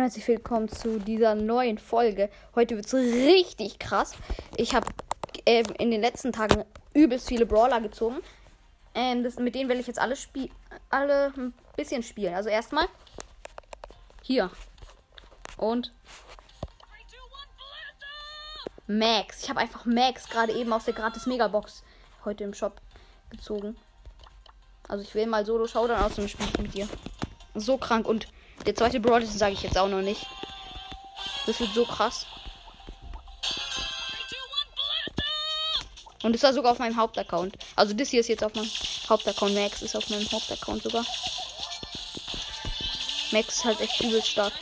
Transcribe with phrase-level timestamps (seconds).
[0.00, 2.30] Und herzlich willkommen zu dieser neuen Folge.
[2.54, 4.14] Heute wird es richtig krass.
[4.56, 4.86] Ich habe
[5.44, 6.64] ähm, in den letzten Tagen
[6.94, 8.16] übelst viele Brawler gezogen.
[8.94, 10.14] Ähm, das, mit denen will ich jetzt alle,
[10.88, 12.32] alle ein bisschen spielen.
[12.32, 12.86] Also erstmal
[14.22, 14.50] hier.
[15.58, 15.92] Und
[18.86, 19.42] Max.
[19.42, 21.84] Ich habe einfach Max gerade eben aus der gratis Megabox
[22.24, 22.80] heute im Shop
[23.28, 23.76] gezogen.
[24.88, 26.88] Also ich will mal Solo Showdown aus dem Spiel mit dir.
[27.54, 28.28] So krank und
[28.66, 30.26] der zweite Brawl, das sage ich jetzt auch noch nicht.
[31.46, 32.26] Das wird so krass.
[36.22, 37.56] Und das war sogar auf meinem Hauptaccount.
[37.76, 38.70] Also das hier ist jetzt auf meinem
[39.08, 39.54] Hauptaccount.
[39.54, 41.04] Max ist auf meinem Hauptaccount sogar.
[43.32, 44.52] Max ist halt echt übel stark.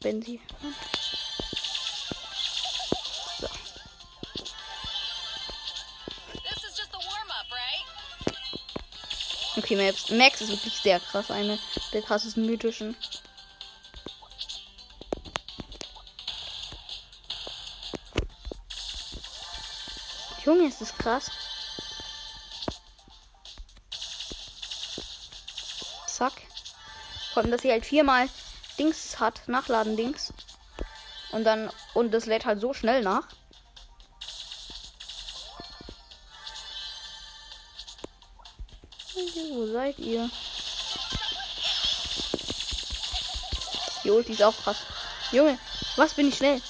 [0.00, 0.22] Wenn
[9.66, 11.28] Okay, Max, Max ist wirklich sehr krass.
[11.28, 11.58] Eine
[11.92, 12.94] der krassesten mythischen.
[20.44, 21.32] Junge, ist das krass.
[26.06, 26.34] Zack.
[27.32, 28.28] Vor allem, dass sie halt viermal
[28.78, 30.32] Dings hat, Nachladen Dings.
[31.32, 33.26] Und dann, und das lädt halt so schnell nach.
[40.06, 40.30] Ihr?
[44.04, 44.78] Die Ulti ist auch krass.
[45.32, 45.58] Junge,
[45.96, 46.62] was bin ich schnell?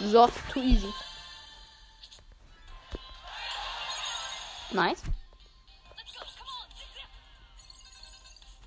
[0.00, 0.92] So, too easy.
[4.72, 5.02] Nice.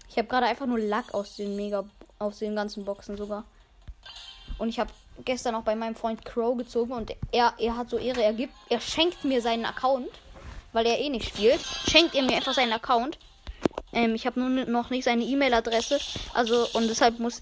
[0.07, 1.85] Ich habe gerade einfach nur Lack aus den Mega
[2.19, 3.45] aus den ganzen Boxen sogar.
[4.57, 4.91] Und ich habe
[5.25, 8.53] gestern auch bei meinem Freund Crow gezogen und er er hat so Ehre, er gibt
[8.69, 10.09] er schenkt mir seinen Account,
[10.73, 11.61] weil er eh nicht spielt.
[11.89, 13.17] Schenkt er mir einfach seinen Account.
[13.93, 15.99] Ähm, ich habe nur noch nicht seine E-Mail-Adresse,
[16.33, 17.41] also und deshalb muss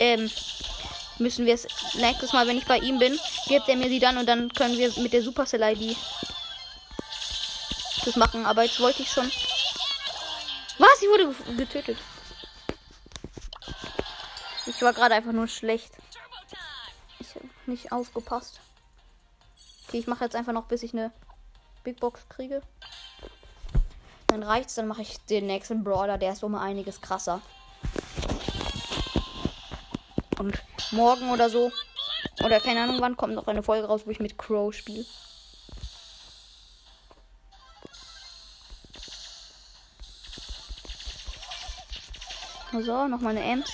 [0.00, 0.30] ähm,
[1.18, 4.18] müssen wir es nächstes Mal, wenn ich bei ihm bin, gibt er mir sie dann
[4.18, 5.96] und dann können wir mit der Supercell-ID
[8.04, 8.46] das machen.
[8.46, 9.30] Aber jetzt wollte ich schon.
[10.78, 11.02] Was?
[11.02, 11.98] Ich wurde getötet.
[14.66, 15.92] Ich war gerade einfach nur schlecht.
[17.66, 18.60] Nicht aufgepasst.
[19.88, 21.12] Okay, ich mache jetzt einfach noch, bis ich eine
[21.82, 22.62] Big Box kriege.
[24.26, 27.40] Dann reicht's, dann mache ich den nächsten Brawler, der ist um einiges krasser.
[30.38, 31.70] Und morgen oder so,
[32.44, 35.06] oder keine Ahnung wann, kommt noch eine Folge raus, wo ich mit Crow spiele.
[42.72, 43.70] So, noch mal eine Ems.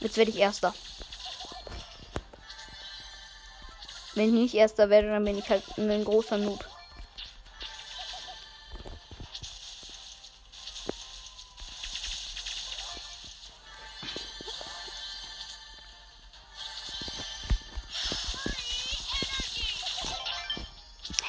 [0.00, 0.74] Jetzt werde ich Erster.
[4.14, 6.64] Wenn ich nicht Erster werde, dann bin ich halt ein großer Noob.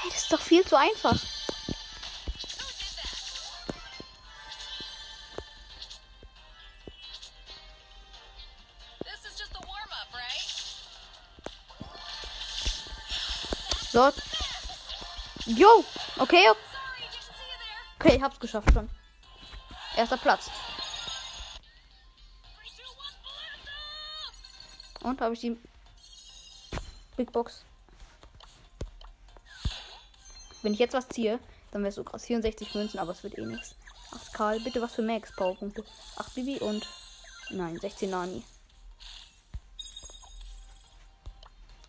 [0.02, 1.20] Hey, das ist doch viel zu einfach.
[15.60, 15.84] Jo.
[16.18, 16.50] Okay.
[18.00, 18.90] Okay, ich hab's geschafft schon.
[19.98, 20.50] Erster Platz.
[25.02, 25.58] Und habe ich die
[27.18, 27.66] Big Box.
[30.62, 31.40] Wenn ich jetzt was ziehe,
[31.72, 32.26] dann wäre es so krass.
[32.26, 33.76] 64 Münzen, aber es wird eh nichts.
[34.14, 35.84] 8 Karl, bitte was für Max Powerpunkte.
[36.16, 36.88] 8 Bibi und.
[37.50, 38.46] Nein, 16 Nani.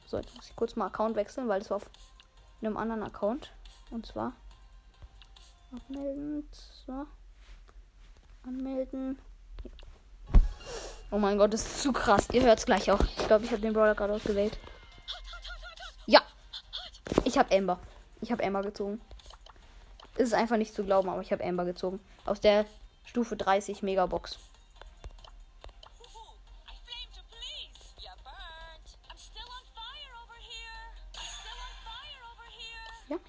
[0.09, 1.87] So, jetzt muss ich kurz mal Account wechseln, weil das war auf
[2.61, 3.53] einem anderen Account.
[3.91, 4.33] Und zwar
[5.73, 6.49] abmelden.
[6.87, 7.07] So.
[8.47, 9.19] Anmelden.
[11.11, 12.29] Oh mein Gott, das ist zu krass.
[12.33, 13.01] Ihr hört es gleich auch.
[13.01, 14.59] Ich glaube, ich habe den Brawler gerade ausgewählt.
[16.07, 16.23] Ja.
[17.25, 17.81] Ich habe Amber.
[18.21, 19.01] Ich habe Amber gezogen.
[20.15, 22.01] Es ist einfach nicht zu glauben, aber ich habe Amber gezogen.
[22.27, 22.67] Aus der
[23.05, 24.39] Stufe 30 Megabox.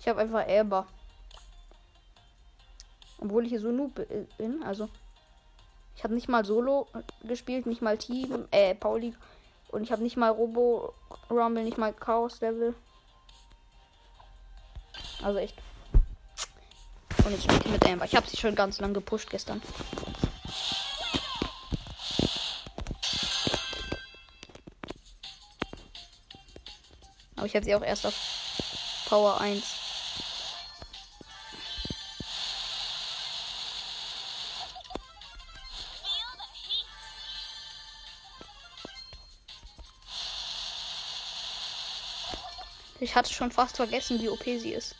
[0.01, 0.87] Ich habe einfach Amber.
[3.19, 4.01] Obwohl ich hier so noob
[4.37, 4.89] bin, also
[5.95, 6.87] ich habe nicht mal Solo
[7.23, 9.13] gespielt, nicht mal Team, äh, Pauli.
[9.69, 10.95] Und ich habe nicht mal Robo
[11.29, 12.73] Rumble, nicht mal Chaos Level.
[15.21, 15.55] Also echt.
[17.23, 18.05] Und jetzt spiele ich mit Amber.
[18.05, 19.61] Ich habe sie schon ganz lang gepusht gestern.
[27.35, 28.15] Aber ich habe sie auch erst auf
[29.07, 29.80] Power 1.
[43.01, 44.93] Ich hatte schon fast vergessen, wie OP sie ist.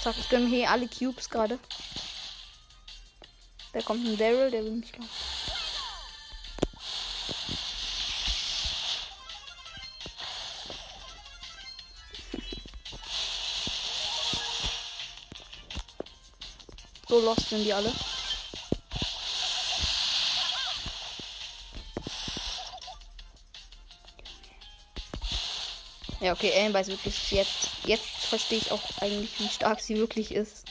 [0.00, 1.58] Zack, ich gönne hier alle Cubes gerade.
[3.74, 5.10] Da kommt ein Daryl, der will mich glauben.
[17.06, 17.92] so lost sind die alle.
[26.24, 27.68] Ja, okay, Amber ist wirklich jetzt.
[27.84, 30.64] Jetzt verstehe ich auch eigentlich, wie stark sie wirklich ist.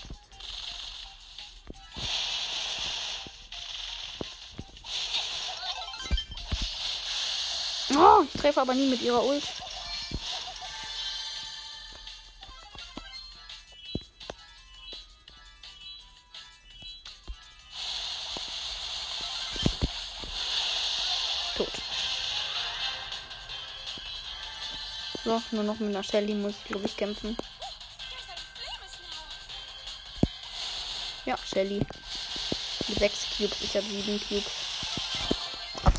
[7.95, 9.43] Oh, ich treffe aber nie mit ihrer Ult.
[25.53, 27.37] Nur noch mit einer Shelly muss ich, glaube ich, kämpfen.
[31.25, 31.85] Ja, Shelly.
[32.87, 33.61] Mit 6 Cubes.
[33.61, 34.51] Ich habe 7 Cubes.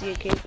[0.00, 0.42] Sie gekillt.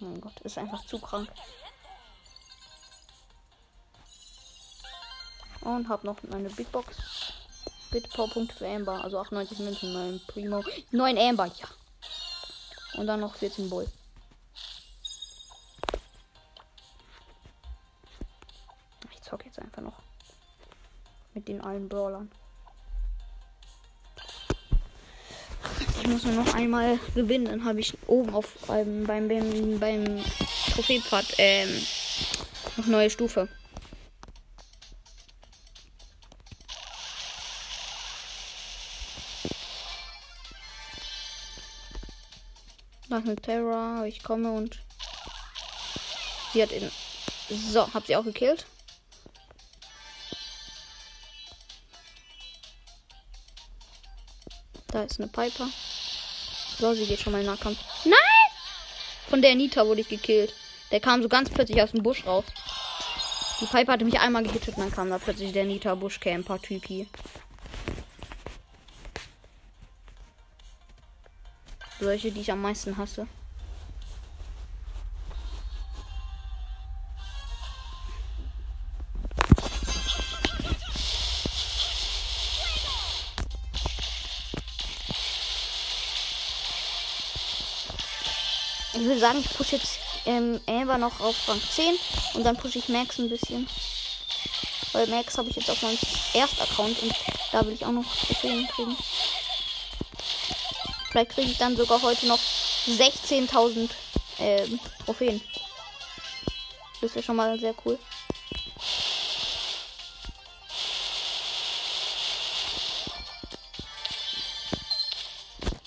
[0.00, 1.28] Oh mein Gott, ist einfach zu krank.
[5.60, 6.96] Und hab noch meine Big Box.
[7.90, 9.04] Bitpower-Punkte für Amber.
[9.04, 10.64] Also 98 Münzen, mein Primo.
[10.90, 11.68] 9 Amber, ja.
[12.98, 13.86] Und dann noch 14 Bull.
[19.12, 20.02] Ich zock jetzt einfach noch.
[21.32, 22.28] Mit den allen Brawlern.
[26.00, 30.24] Ich muss nur noch einmal gewinnen, dann habe ich oben auf ähm, beim, beim, beim
[30.72, 31.68] Trophäepfad ähm,
[32.76, 33.48] noch neue Stufe.
[43.18, 44.78] Nach mit Terra, ich komme und
[46.52, 46.88] sie hat in.
[47.48, 48.64] So, hab sie auch gekillt.
[54.92, 55.68] Da ist eine Piper.
[56.78, 57.78] So, sie geht schon mal in Nahkampf.
[58.04, 58.14] Nein!
[59.28, 60.54] Von der Nita wurde ich gekillt.
[60.92, 62.44] Der kam so ganz plötzlich aus dem Busch raus.
[63.60, 67.08] Die Piper hatte mich einmal gehittet dann kam da plötzlich der Nita Buschcamper-Typi.
[72.00, 73.26] Solche, die ich am meisten hasse.
[88.92, 91.94] Ich würde sagen, ich pushe jetzt ähm, noch auf Rang 10
[92.34, 93.68] und dann pushe ich Max ein bisschen.
[94.92, 95.98] Weil Max habe ich jetzt auf meinem
[96.34, 97.14] Erst-Account und
[97.52, 98.96] da will ich auch noch Trophäen kriegen.
[101.10, 102.38] Vielleicht kriege ich dann sogar heute noch
[102.86, 103.88] 16.000
[104.38, 105.40] ähm, Trophäen.
[107.00, 107.98] Das wäre schon mal sehr cool.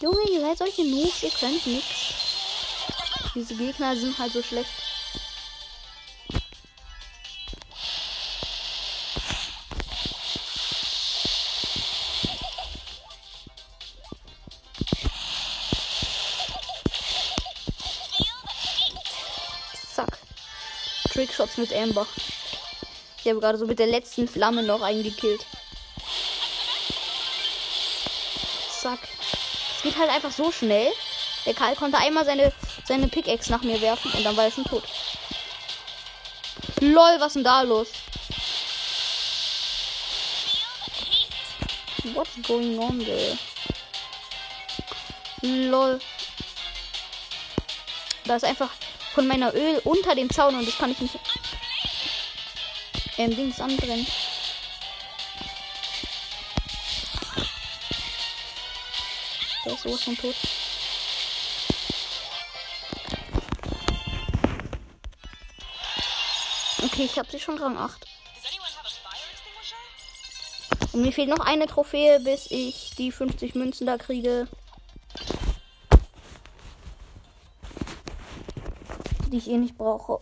[0.02, 2.16] Junge, ihr seid solche Noobs, ihr könnt nichts.
[3.36, 4.81] Diese Gegner sind halt so schlecht.
[21.42, 22.06] Trickshots mit Amber.
[23.18, 25.46] Ich habe gerade so mit der letzten Flamme noch eingekillt.
[28.80, 29.00] Zack.
[29.78, 30.92] Es geht halt einfach so schnell.
[31.46, 32.54] Der Karl konnte einmal seine,
[32.86, 34.84] seine Pickaxe nach mir werfen und dann war er schon tot.
[36.80, 37.88] Lol, was ist denn da los?
[42.14, 43.38] What's going on there?
[45.42, 46.00] Lol.
[48.26, 48.70] Da ist einfach
[49.14, 51.20] von meiner Öl unter dem Zaun und das kann ich nicht
[53.18, 54.08] ähm, Dings anbrennen.
[59.66, 60.36] Der ist sowas von tot.
[66.84, 68.08] Okay, ich habe sie schon Rang 8.
[70.94, 74.48] Und mir fehlt noch eine Trophäe, bis ich die 50 Münzen da kriege.
[79.32, 80.20] Die ich eh nicht brauche.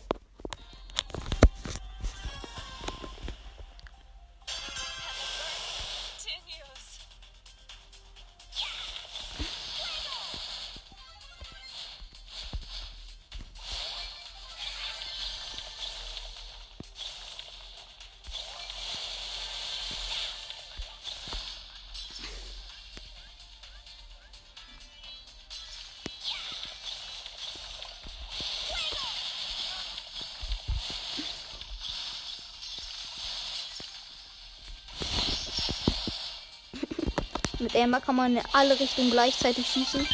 [37.72, 40.08] Mit Amber kann man in alle Richtungen gleichzeitig schießen.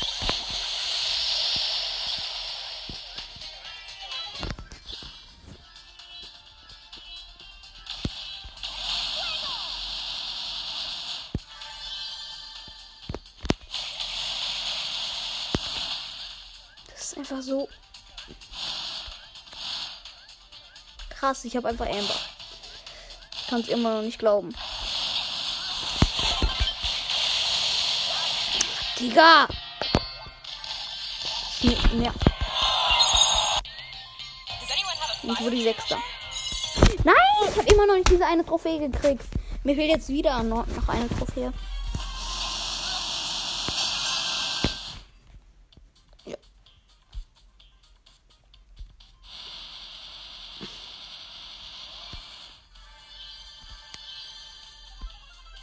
[16.90, 17.70] Das ist einfach so
[21.10, 21.46] krass.
[21.46, 22.16] Ich habe einfach Amber.
[23.32, 24.54] Ich kann es immer noch nicht glauben.
[29.06, 29.48] Digga!
[31.94, 32.14] Mehr.
[35.22, 36.00] Ich wurde Sechster.
[37.04, 37.16] Nein,
[37.48, 39.24] ich habe immer noch nicht diese eine Trophäe gekriegt.
[39.64, 41.54] Mir fehlt jetzt wieder noch eine Trophäe.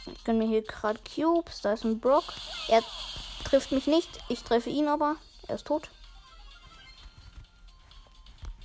[0.05, 1.59] Ich gönne mir hier gerade Cubes.
[1.59, 2.23] Da ist ein Brock.
[2.69, 2.81] Er
[3.53, 4.09] trifft mich nicht.
[4.29, 5.15] Ich treffe ihn aber.
[5.47, 5.87] Er ist tot.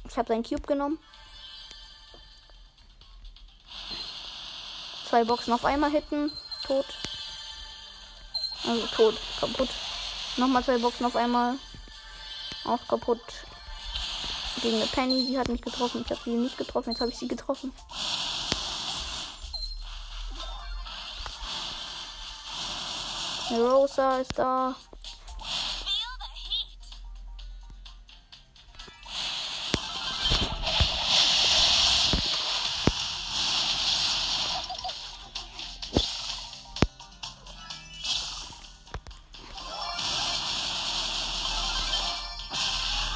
[0.08, 0.98] Ich habe seinen Cube genommen.
[5.06, 6.32] Zwei Boxen auf einmal hitten.
[6.66, 6.86] Tot.
[8.66, 9.14] Also tot.
[9.38, 9.68] Kaputt.
[10.38, 11.56] Nochmal zwei Boxen auf einmal.
[12.64, 13.20] Auch kaputt.
[14.62, 15.26] Gegen eine Penny.
[15.26, 16.02] Sie hat mich getroffen.
[16.02, 16.92] Ich habe sie nicht getroffen.
[16.92, 17.74] Jetzt habe ich sie getroffen.
[23.50, 24.74] Rosa ist da.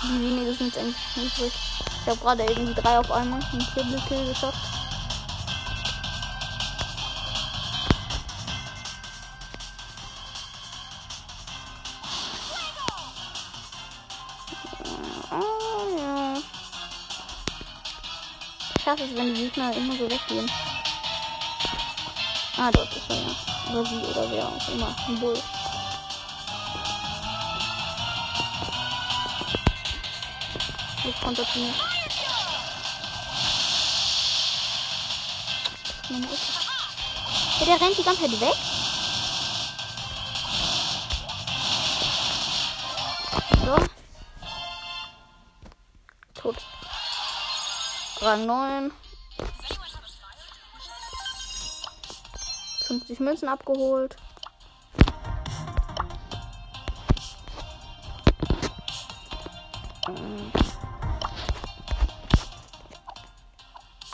[0.02, 1.52] Wie wenige sind eigentlich übrig?
[2.00, 4.71] Ich habe gerade irgendwie drei auf einmal einen Triple Kill geschafft.
[19.02, 20.48] Es, wenn die Gegner immer so weggehen.
[22.56, 23.72] Ah, dort ist er ja.
[23.72, 24.94] Oder sie oder wer auch immer.
[25.08, 25.42] Ein Bull.
[31.04, 31.74] Jetzt kommt er zu mir.
[37.58, 38.71] Ja, der rennt die ganze Zeit weg.
[48.32, 48.92] Rang 9.
[52.86, 54.16] 50 Münzen abgeholt.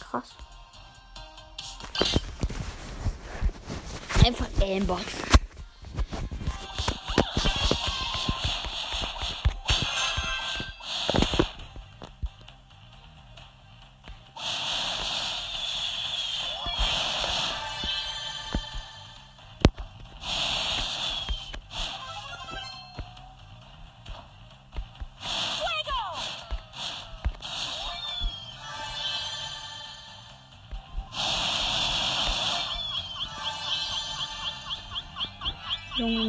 [0.01, 0.31] Krass.
[4.25, 4.99] Einfach Amber.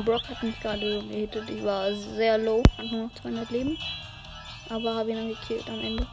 [0.10, 1.48] Brock hat mich gerade gehittet.
[1.52, 3.78] Ich war sehr low, hatte nur noch 200 Leben.
[4.68, 6.08] Aber habe ihn dann gekillt am Ende.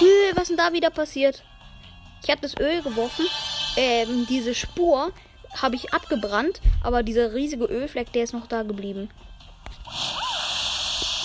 [0.00, 1.42] Äh, Was denn da wieder passiert?
[2.22, 3.26] Ich habe das Öl geworfen.
[3.76, 5.12] Ähm, diese Spur
[5.60, 9.10] habe ich abgebrannt, aber dieser riesige Ölfleck, der ist noch da geblieben.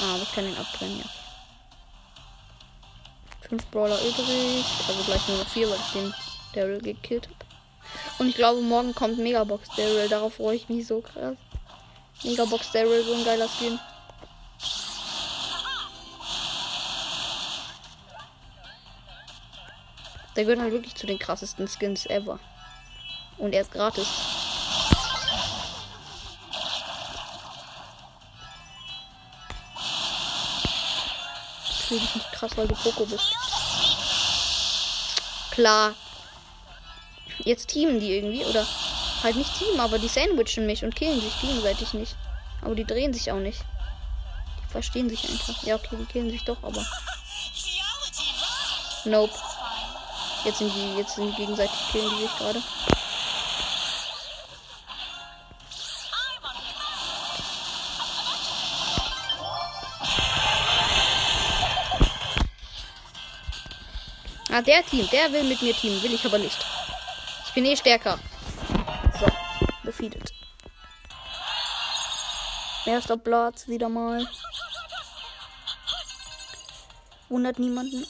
[0.01, 1.05] Ah, ich kann ihn abbrennen, ja.
[3.47, 4.65] Fünf Brawler übrig.
[4.87, 6.13] Also gleich nur noch vier, weil ich den
[6.53, 7.35] Daryl gekillt habe.
[8.17, 10.09] Und ich glaube, morgen kommt Megabox Daryl.
[10.09, 11.37] Darauf freue ich mich so krass.
[12.23, 13.79] Megabox Daryl, so ein geiler Skin.
[20.35, 22.39] Der gehört halt wirklich zu den krassesten Skins ever.
[23.37, 24.07] Und er ist gratis.
[31.95, 33.33] Fühle dich nicht krass, weil du Poco bist.
[35.51, 35.93] Klar.
[37.43, 38.65] Jetzt teamen die irgendwie, oder
[39.23, 42.15] halt nicht teamen, aber die sandwichen mich und killen sich gegenseitig nicht.
[42.61, 43.59] Aber die drehen sich auch nicht.
[44.59, 45.63] Die verstehen sich einfach.
[45.63, 46.85] Ja, okay, die killen sich doch, aber.
[49.05, 49.33] Nope.
[50.45, 52.61] Jetzt sind die, jetzt sind die gegenseitig killen die sich gerade.
[64.57, 66.65] Ah, der Team, der will mit mir teamen, will ich aber nicht.
[67.45, 68.17] Ich bin eh stärker.
[69.19, 69.25] So,
[69.85, 70.31] defeated.
[72.85, 74.25] Erster Platz, wieder mal.
[77.27, 78.07] Wundert niemanden.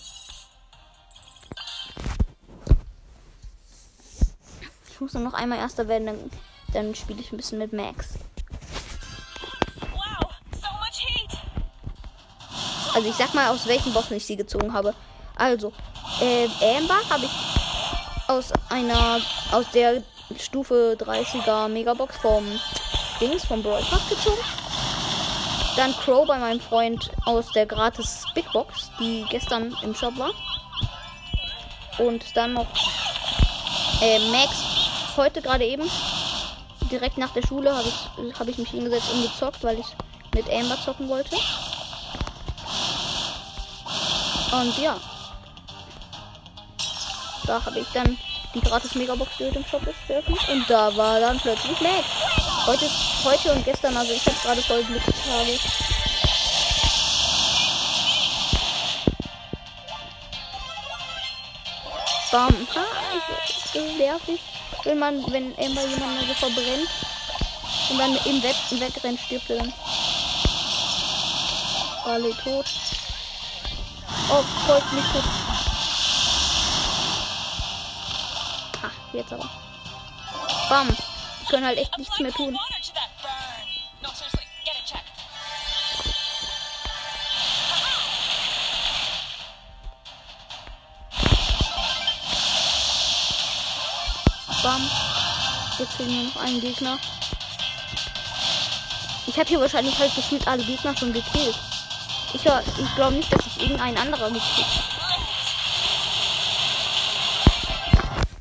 [4.92, 6.32] Ich muss nur noch einmal Erster werden, dann,
[6.74, 8.20] dann spiele ich ein bisschen mit Max.
[12.94, 14.94] Also ich sag mal, aus welchen Boxen ich sie gezogen habe.
[15.36, 15.74] Also,
[16.22, 17.32] äh, Amber habe ich
[18.28, 19.20] aus einer,
[19.52, 20.02] aus der
[20.38, 22.46] Stufe 30er Megabox vom
[23.20, 24.42] Dings, vom Brawl gezogen.
[25.76, 30.32] Dann Crow bei meinem Freund aus der gratis Big Box, die gestern im Shop war.
[31.98, 32.68] Und dann noch
[34.02, 34.56] äh, Max
[35.18, 35.90] heute gerade eben.
[36.92, 39.88] Direkt nach der Schule habe ich, hab ich mich hingesetzt und gezockt, weil ich
[40.34, 41.36] mit Amber zocken wollte.
[44.52, 44.96] Und ja.
[47.46, 48.18] Da habe ich dann
[48.54, 50.40] die gratis Megabox, die im Shop ist, geöffnet.
[50.50, 52.06] Und da war dann plötzlich Max.
[52.66, 52.90] Heute,
[53.24, 55.60] heute und gestern, also ich habe gerade voll Glückstage.
[62.32, 62.68] Bam.
[62.76, 62.86] Ha,
[63.48, 64.42] das ist nervig.
[64.84, 66.90] Wenn man, wenn immer jemand so verbrennt
[67.90, 69.74] und dann im Weg, wegrennt, stirbt er dann.
[72.06, 72.66] Alle tot.
[74.30, 75.24] Oh, Gold nicht gut.
[78.82, 79.50] Ha, jetzt aber.
[80.70, 80.96] Bam.
[81.42, 82.58] Die können halt echt nichts mehr tun.
[94.64, 94.92] Bam.
[95.78, 96.98] Jetzt fehlen nur noch einen Gegner.
[99.28, 101.56] Ich habe hier wahrscheinlich halt gefühlt alle Gegner schon gekillt.
[102.34, 104.95] Ich, ich glaube nicht, dass ich irgendein anderer gekillt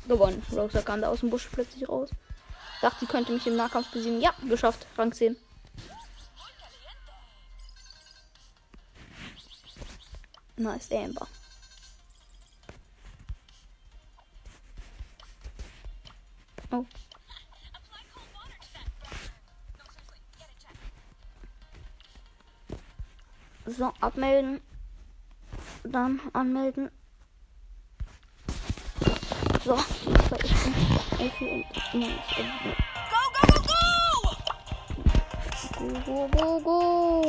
[0.07, 0.43] Gewonnen.
[0.51, 2.09] Rosa kam da aus dem Busch plötzlich raus.
[2.81, 4.21] Dachte, sie könnte mich im Nahkampf besiegen.
[4.21, 4.85] Ja, geschafft.
[4.97, 5.35] Rang 10.
[10.57, 11.27] Nice, Amber.
[16.71, 16.85] Oh.
[23.65, 24.61] So, abmelden.
[25.83, 26.89] Dann anmelden.
[29.65, 29.77] So,
[31.19, 32.19] Elfi und nein,
[35.77, 37.23] Go, go, go, go!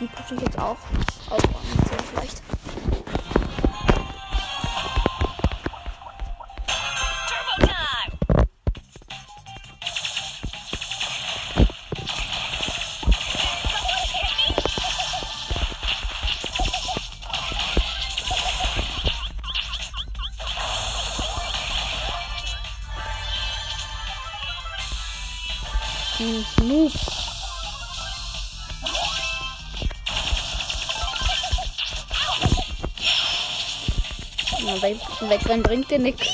[0.00, 0.76] Die pushe ich jetzt auch.
[1.30, 1.40] Auch
[2.10, 2.41] vielleicht.
[35.32, 36.28] Wegrennen bringt dir nichts.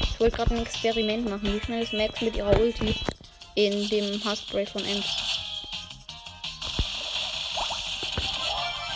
[0.00, 1.52] Ich wollte gerade ein Experiment machen.
[1.52, 2.94] Wie schnell ist Max mit ihrer Ulti
[3.54, 5.23] in dem Haarspray von Ems?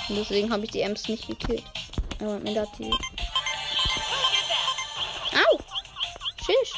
[0.08, 1.64] Und deswegen habe ich die Ems nicht gekillt.
[2.20, 2.90] Aber mir hat die.
[5.34, 5.58] Au!
[6.44, 6.72] Schisch!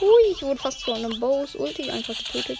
[0.00, 2.58] Ui, ich wurde fast von einem Bows Ulti einfach getötet.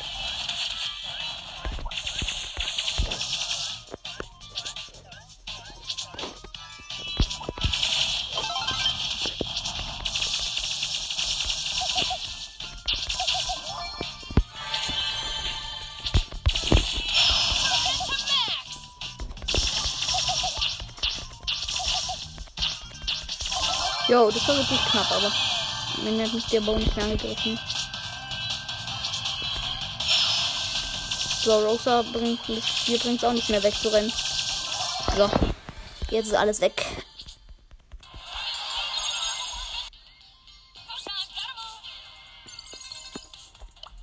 [24.25, 25.31] Jo, das war wirklich knapp, aber
[26.03, 27.61] mir hat mich der Bau nicht mehr angegriffen.
[31.43, 34.11] So, Rosa bringt hier bringt es auch nicht mehr wegzurennen.
[35.15, 35.31] So,
[36.09, 36.87] jetzt ist alles weg.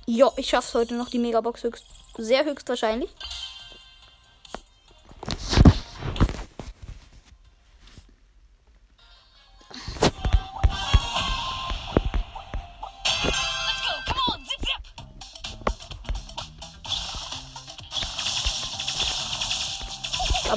[0.06, 1.84] Jo, ich schaff's heute noch die Megabox höchst,
[2.16, 3.10] sehr höchstwahrscheinlich.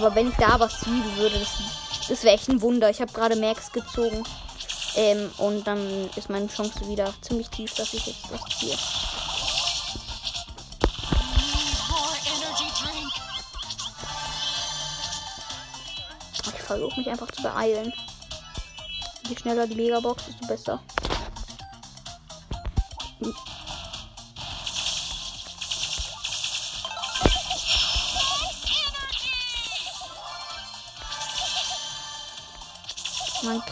[0.06, 2.92] Aber wenn ich da was ziehen würde, das, das wäre echt ein Wunder.
[2.92, 4.24] Ich habe gerade Max gezogen.
[4.96, 8.76] Ähm, und dann ist meine Chance wieder ziemlich tief, dass ich jetzt was ziehe.
[16.54, 17.92] Ich versuche mich einfach zu beeilen.
[19.28, 20.84] Je schneller die Megabox, desto besser.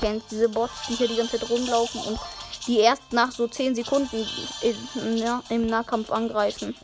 [0.04, 2.20] Kennt diese Bots, die hier die ganze Zeit rumlaufen und
[2.68, 4.28] die erst nach so 10 Sekunden
[4.62, 6.76] in, ja, im Nahkampf angreifen.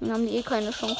[0.00, 0.96] Dann haben die eh keine Chance.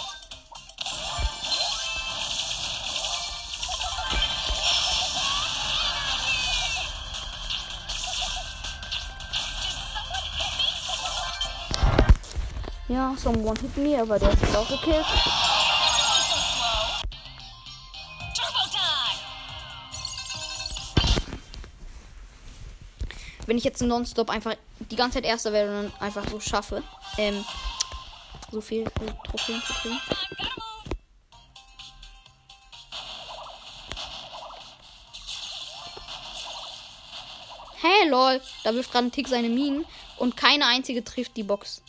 [12.88, 15.07] Ja, someone hit me, aber der ist auch gekillt.
[23.54, 24.56] Wenn ich jetzt nonstop einfach
[24.90, 26.82] die ganze Zeit Erster werde und dann einfach so schaffe,
[27.18, 27.44] ähm,
[28.50, 28.82] so viel
[29.30, 30.00] Trophäen zu kriegen.
[37.80, 39.86] Hey lol, da wirft gerade ein Tick seine Minen
[40.16, 41.80] und keine einzige trifft die Box.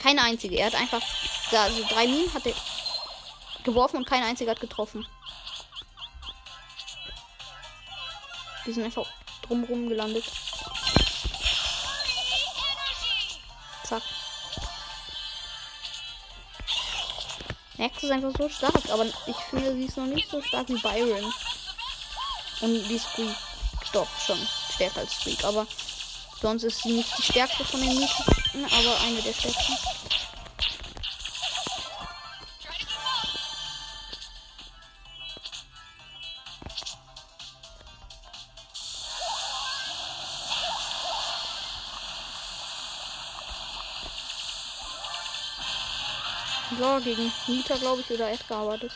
[0.00, 0.56] Keine einzige.
[0.56, 1.02] Er hat einfach
[1.52, 2.54] also drei Minen hat er
[3.62, 5.06] geworfen und keine einzige hat getroffen.
[8.66, 9.06] Die sind einfach
[9.46, 10.24] drumherum gelandet.
[13.84, 14.02] Zack.
[17.78, 20.78] Max ist einfach so stark, aber ich finde, sie ist noch nicht so stark wie
[20.78, 21.32] Byron.
[22.60, 23.36] Und die Squeak
[23.92, 24.38] doch schon
[24.74, 25.66] stärker als Squeak, aber
[26.40, 29.76] sonst ist sie nicht die stärkste von den Mythischen, aber eine der stärksten.
[47.06, 48.92] Gegen Nita, glaube ich, oder Edgar war das.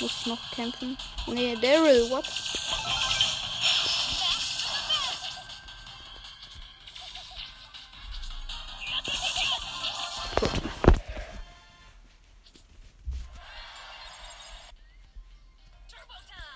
[0.00, 0.96] Muss ich noch kämpfen.
[1.26, 2.24] Nee, Daryl, what?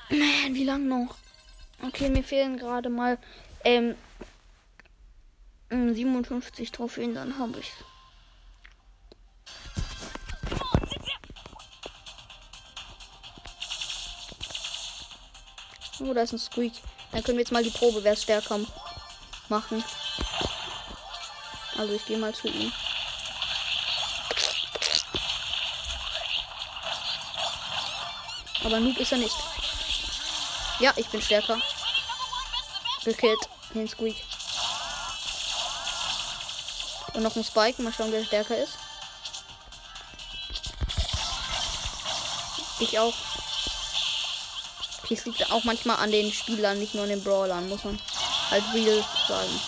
[0.08, 1.14] Man, wie lang noch?
[1.86, 3.18] Okay, mir fehlen gerade mal
[3.64, 3.94] ähm,
[5.68, 7.70] 57 Trophäen, dann habe ich
[16.00, 16.74] Oh, da ist ein Squeak.
[17.12, 18.60] Dann können wir jetzt mal die Probe, wer es stärker
[19.48, 19.82] machen.
[21.78, 22.72] Also ich gehe mal zu ihm.
[28.64, 29.36] Aber Noob ist er nicht.
[30.80, 31.58] Ja, ich bin stärker.
[33.04, 33.48] Gekillt.
[33.72, 34.16] Den Squeak.
[37.14, 37.80] Und noch ein Spike.
[37.80, 38.74] Mal schauen, wer stärker ist.
[42.80, 43.14] Ich auch.
[45.08, 47.98] Es liegt auch manchmal an den Spielern, nicht nur an den Brawlern, muss man
[48.50, 49.60] halt real sagen.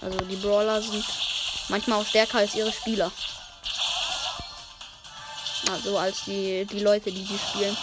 [0.00, 1.04] Also die Brawler sind
[1.68, 3.10] manchmal auch stärker als ihre Spieler.
[5.70, 7.76] Also als die, die Leute, die die spielen.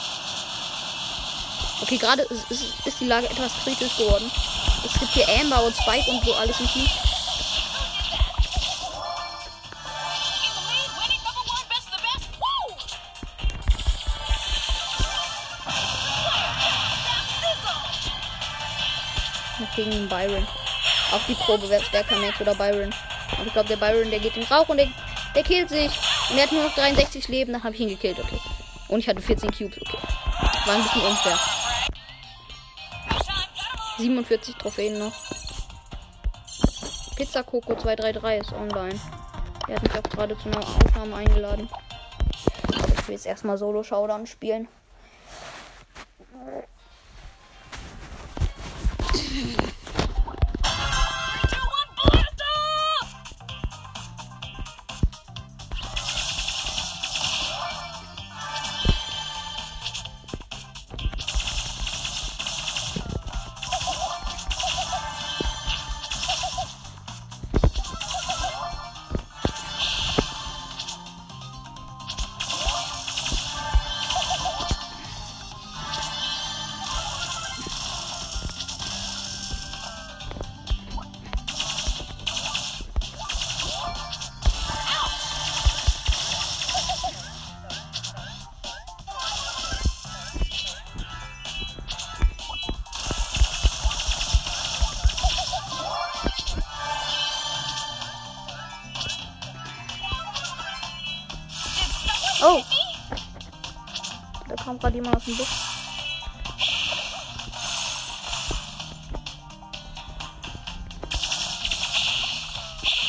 [1.82, 4.30] Okay, gerade ist, ist, ist die Lage etwas kritisch geworden.
[4.86, 6.88] Es gibt hier Amber und Spike und so alles im Team.
[21.32, 22.94] Die Probe, wer stärker Max oder Byron.
[23.34, 24.88] Aber ich glaube, der Byron, der geht in Rauch und der,
[25.36, 25.92] der killt sich.
[26.30, 28.40] Und er hat nur noch 63 Leben, dann habe ich ihn gekillt, okay.
[28.90, 29.98] Und ich hatte 14 Cubes, okay.
[30.66, 31.40] War ein bisschen unfair.
[33.98, 35.14] 47 Trophäen noch.
[37.16, 39.00] Pizza Coco 233 ist online.
[39.68, 41.70] Er hat mich auch gerade zu einer Aufnahme eingeladen.
[42.70, 44.68] ich will jetzt erstmal Solo Showdown spielen.
[104.48, 105.48] Da kam gerade jemand aus dem Busch.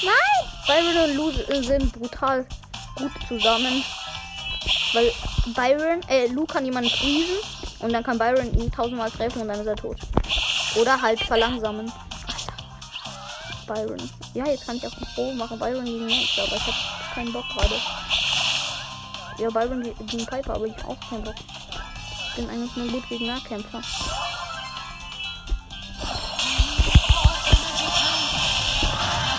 [0.02, 0.14] Nein!
[0.66, 2.46] Byron und Lou sind brutal
[2.96, 3.82] gut zusammen.
[4.92, 5.10] Weil
[5.54, 7.36] Byron, äh, Lou kann jemanden friesen
[7.78, 9.96] und dann kann Byron ihn tausendmal treffen und dann ist er tot.
[10.76, 11.90] Oder halt verlangsamen.
[13.66, 14.10] Byron.
[14.34, 15.58] Ja, jetzt kann ich auch ein Pro machen.
[15.58, 18.01] Byron gegen Max, aber ich hab keinen Bock gerade.
[19.38, 21.34] Ja, Byron gegen Piper, aber ich hab auch keinen Bock.
[22.28, 23.82] Ich bin eigentlich nur gut gegen Nahkämpfer.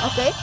[0.06, 0.34] Okay.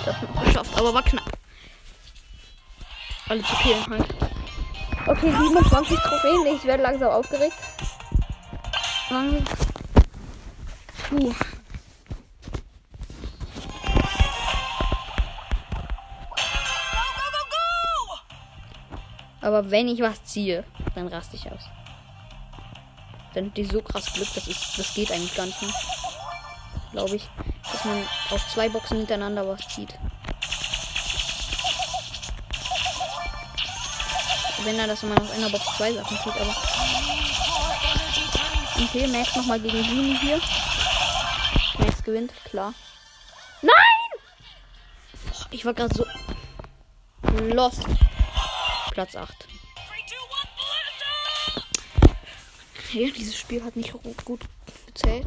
[0.00, 1.24] Ich hab's noch geschafft, aber war knapp.
[3.28, 4.14] Alle zu killen halt.
[5.08, 6.46] Okay, 27 Trophäen.
[6.54, 7.56] Ich werde langsam aufgeregt.
[11.16, 11.34] Puh.
[19.40, 21.62] Aber wenn ich was ziehe, dann raste ich aus.
[23.32, 25.72] Dann die so krass Glück, das ist, das geht eigentlich gar nicht mehr.
[26.92, 27.28] Glaube ich,
[27.72, 29.94] dass man auf zwei Boxen hintereinander was zieht.
[34.64, 36.56] Wenn er das man auf einer Box zwei Sachen zieht, aber.
[38.82, 40.40] Okay, Max nochmal gegen Juni hier.
[42.06, 42.72] Gewinnt, klar.
[43.62, 43.74] Nein!
[45.24, 46.06] Boah, ich war gerade so
[47.52, 47.84] lost.
[48.92, 49.34] Platz 8.
[52.78, 53.92] Okay, dieses Spiel hat nicht
[54.24, 54.40] gut
[54.86, 55.26] gezählt.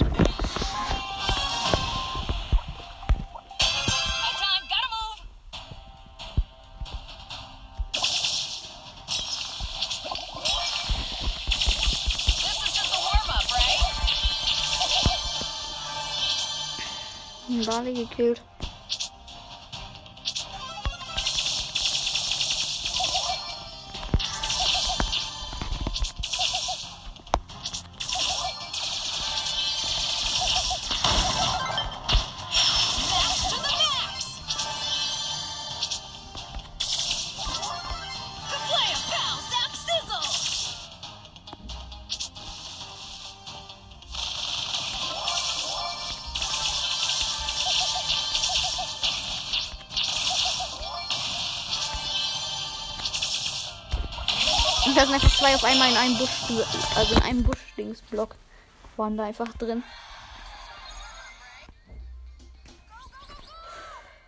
[17.79, 18.39] Bali gekillt.
[18.39, 18.48] Und
[54.99, 56.29] da sind einfach zwei auf einmal in einem Busch,
[56.97, 58.35] also in einem Busch-Dings-Block
[58.97, 59.81] waren da einfach drin.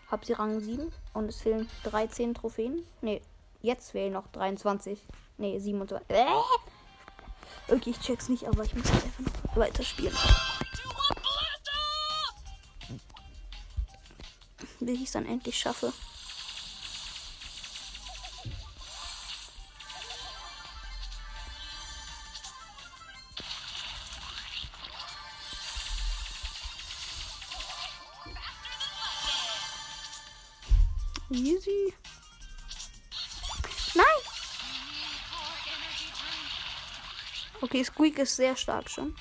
[0.09, 2.87] Hab sie Rang 7 und es fehlen 13 Trophäen.
[3.01, 3.19] Ne,
[3.61, 4.97] jetzt fehlen noch 23.
[5.39, 6.09] Ne, 27.
[6.09, 6.25] Äh!
[7.67, 10.15] Okay, ich check's nicht, aber ich muss jetzt einfach noch weiterspielen.
[14.79, 15.91] Wie ich es dann endlich schaffe.
[31.31, 31.93] Easy.
[33.95, 34.05] Nein!
[37.61, 39.15] Okay, Squeak ist sehr stark schon.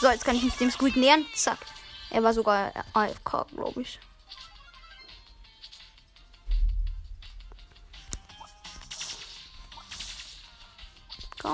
[0.00, 1.26] So, jetzt kann ich mich dem Squeak nähern.
[1.34, 1.58] Zack.
[2.10, 3.98] Er war sogar AFK, glaube ich.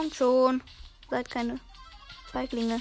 [0.03, 0.63] Kommt schon.
[1.11, 1.61] Seid keine
[2.33, 2.81] Feiglinge.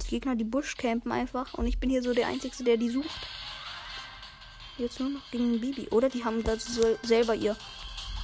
[0.00, 1.52] Die Gegner, die Busch campen einfach.
[1.52, 3.10] Und ich bin hier so der Einzige, der die sucht.
[4.78, 5.88] Jetzt nur noch gegen Bibi.
[5.90, 6.54] Oder die haben da
[7.02, 7.54] selber ihr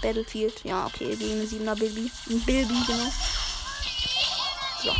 [0.00, 0.64] Battlefield.
[0.64, 2.10] Ja, okay, gegen eine 7er Bibi.
[2.46, 3.12] Bilby, genau.
[4.82, 4.92] So.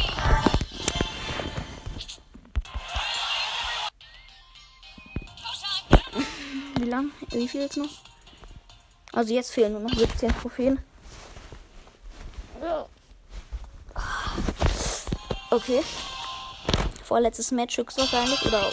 [6.80, 7.12] Wie lang?
[7.30, 7.88] Wie viel jetzt noch?
[9.14, 10.84] Also jetzt fehlen nur noch 17 Trophäen.
[15.50, 15.82] Okay.
[17.02, 18.44] Vorletztes Match höchstwahrscheinlich.
[18.44, 18.70] Oder.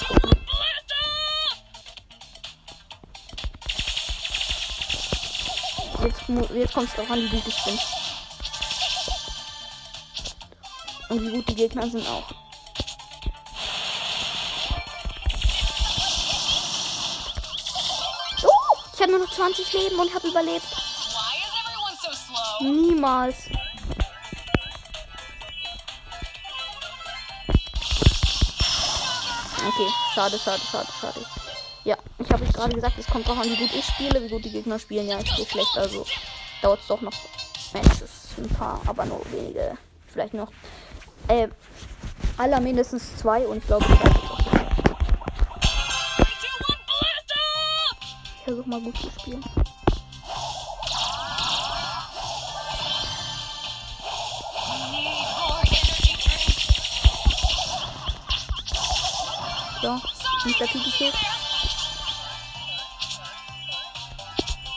[6.04, 6.22] Jetzt,
[6.54, 7.80] jetzt kommt es doch an, wie gut ich bin.
[11.10, 12.30] Und wie gut die Gegner sind auch.
[18.44, 20.66] Oh, ich habe nur noch 20 Leben und habe überlebt.
[22.62, 23.50] Niemals.
[29.78, 31.20] Okay, schade, schade, schade, schade.
[31.84, 34.46] Ja, ich habe gerade gesagt, es kommt auch an, wie gut ich spiele, wie gut
[34.46, 35.06] die Gegner spielen.
[35.06, 36.06] Ja, ich spiele schlecht, also
[36.62, 37.12] dauert es doch noch
[37.74, 38.30] Matches.
[38.38, 39.78] Ein paar, aber nur wenige.
[40.08, 40.50] Vielleicht noch.
[41.28, 41.50] Äh,
[42.38, 43.86] aller mindestens zwei und ich glaube,
[48.38, 49.44] ich versuche mal gut zu spielen.
[59.86, 60.66] So, Mr.
[60.66, 61.14] Piki Kick.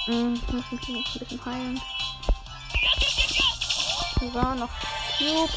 [0.04, 1.80] Hm, ich muss mich noch ein bisschen heilen.
[4.20, 4.68] So, noch
[5.16, 5.52] Cube.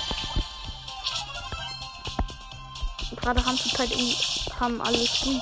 [3.18, 4.16] Gerade haben zurzeit irgendwie
[4.58, 5.42] haben alle Squeak.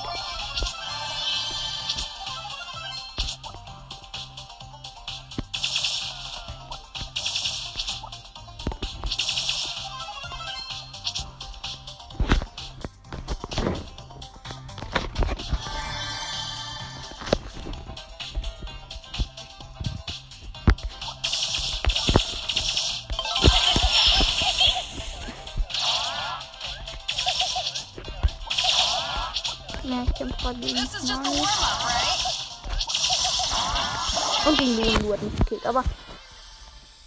[35.60, 35.84] Gekillt, aber.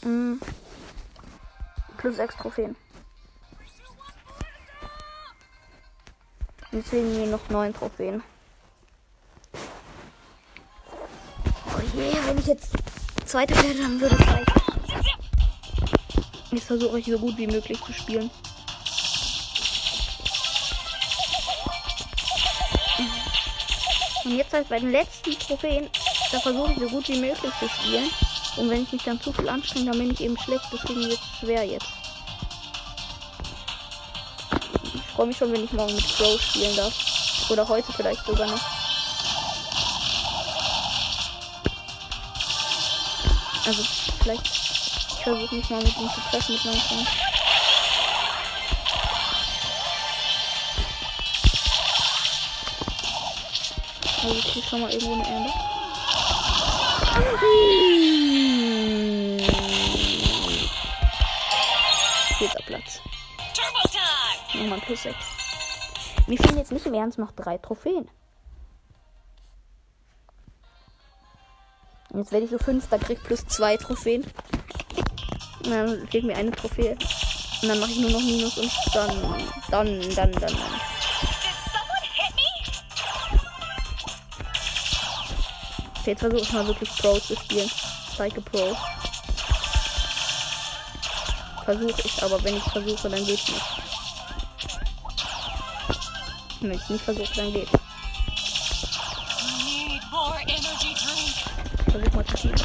[0.03, 0.41] Mh, mm,
[1.97, 2.75] plus 6 Trophäen.
[6.71, 8.23] Deswegen hier noch 9 Trophäen.
[11.65, 12.71] Oh je, wenn ich jetzt
[13.25, 14.45] zweite werde, dann würde es reichen.
[16.51, 18.29] Jetzt versuche ich so gut wie möglich zu spielen.
[24.25, 25.89] Und jetzt halt bei den letzten Trophäen,
[26.31, 28.09] da versuche ich so gut wie möglich zu spielen.
[28.55, 30.65] Und wenn ich mich dann zu viel anstrenge, dann bin ich eben schlecht.
[30.71, 31.87] Deswegen wird es schwer jetzt.
[34.93, 36.93] Ich freue mich schon, wenn ich morgen mit Pro spielen darf.
[37.49, 38.61] Oder heute vielleicht sogar noch.
[43.65, 43.83] Also
[44.21, 44.63] vielleicht
[45.23, 47.07] ich versuche mich mal mit ihm zu treffen mit meinem Freund.
[54.21, 55.49] Also ich schon mal irgendwo eine Ende.
[64.63, 65.15] Nochmal plus 6.
[66.25, 68.07] Wir fehlen jetzt nicht im Ernst noch drei Trophäen.
[72.09, 74.23] Und jetzt werde ich so fünfter, krieg plus zwei Trophäen.
[75.65, 76.91] Und dann fehlt mir eine Trophäe.
[77.61, 79.09] Und dann mache ich nur noch Minus und dann,
[79.69, 80.55] dann, dann, dann, dann.
[85.99, 87.69] Okay, jetzt versuche ich mal wirklich Pro zu spielen.
[88.13, 88.77] Steige Pro.
[91.65, 93.82] Versuche ich, aber wenn ich versuche, dann geht's nicht.
[96.63, 97.71] Wenn ich nicht versuche, dann geht's.
[101.91, 102.55] Versuch mal zu teamen.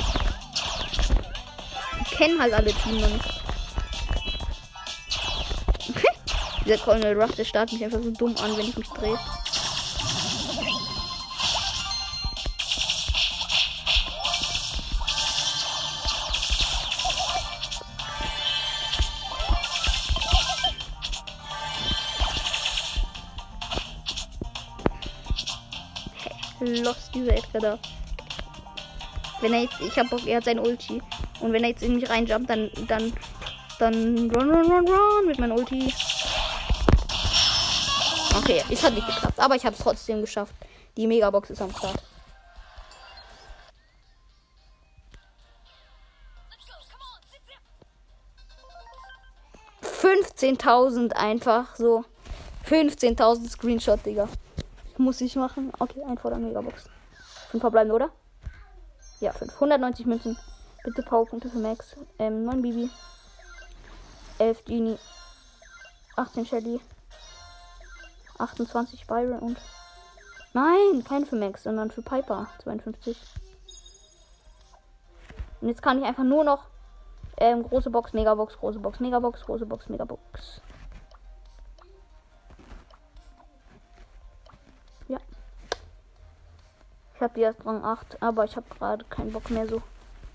[2.05, 3.43] Ich kenne halt alle Team noch nicht.
[6.65, 9.19] Dieser Colonel Ruff, der startet mich einfach so dumm an, wenn ich mich drehe.
[29.41, 31.01] Wenn er jetzt, ich hab Bock, er hat sein Ulti.
[31.41, 33.13] Und wenn er jetzt in mich reinjumpt, dann, dann,
[33.79, 35.93] dann run, run, run, run mit meinem Ulti.
[38.37, 40.55] Okay, es hat nicht geklappt, aber ich habe es trotzdem geschafft.
[40.97, 42.03] Die Megabox ist am Start.
[49.83, 52.05] 15.000 einfach so.
[52.69, 54.29] 15.000 Screenshot, Digga.
[54.97, 55.73] Muss ich machen.
[55.79, 56.85] Okay, ein vor der Megabox.
[57.51, 58.11] Fünf verbleiben, oder?
[59.21, 60.39] Ja, 590 Münzen.
[60.85, 61.97] Bitte Powerpunkte für Max.
[62.19, 62.91] Ähm, 9 Bibi.
[64.39, 64.99] 11 Genie.
[66.17, 66.81] 18 Shelly.
[68.39, 69.59] 28 Byron und.
[70.55, 72.47] Nein, kein für Max, sondern für Piper.
[72.63, 73.17] 52.
[75.61, 76.65] Und jetzt kann ich einfach nur noch
[77.39, 80.61] ähm, große Box, Megabox, große Box, Megabox, große Box, Megabox.
[87.19, 89.83] Ich habe jetzt Rang 8, aber ich habe gerade keinen Bock mehr so.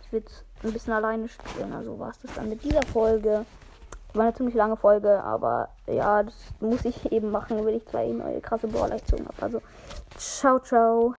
[0.01, 0.21] Ich will
[0.65, 1.71] ein bisschen alleine spielen.
[1.71, 3.45] Also war es das dann mit dieser Folge.
[4.13, 8.07] War eine ziemlich lange Folge, aber ja, das muss ich eben machen, wenn ich zwei
[8.07, 9.41] neue krasse Brawler gezogen habe.
[9.41, 9.61] Also,
[10.17, 11.15] ciao, ciao.